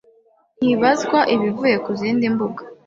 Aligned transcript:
ntibazwa 0.59 1.19
ibivuye 1.35 1.75
ku 1.85 1.89
zindi 1.99 2.25
mbuga. 2.33 2.61